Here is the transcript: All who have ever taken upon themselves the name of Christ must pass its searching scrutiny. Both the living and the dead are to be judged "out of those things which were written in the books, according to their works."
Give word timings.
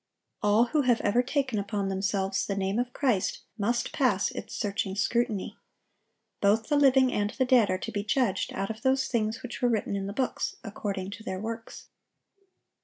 All 0.41 0.63
who 0.73 0.81
have 0.81 0.99
ever 1.01 1.21
taken 1.21 1.59
upon 1.59 1.87
themselves 1.89 2.47
the 2.47 2.55
name 2.55 2.79
of 2.79 2.91
Christ 2.91 3.41
must 3.55 3.91
pass 3.91 4.31
its 4.31 4.55
searching 4.55 4.95
scrutiny. 4.95 5.59
Both 6.41 6.69
the 6.69 6.75
living 6.75 7.13
and 7.13 7.29
the 7.29 7.45
dead 7.45 7.69
are 7.69 7.77
to 7.77 7.91
be 7.91 8.03
judged 8.03 8.51
"out 8.53 8.71
of 8.71 8.81
those 8.81 9.07
things 9.07 9.43
which 9.43 9.61
were 9.61 9.69
written 9.69 9.95
in 9.95 10.07
the 10.07 10.13
books, 10.13 10.55
according 10.63 11.11
to 11.11 11.23
their 11.23 11.39
works." 11.39 11.89